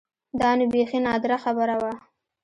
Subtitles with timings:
[0.39, 1.93] دا نو بيخي نادره خبره وه.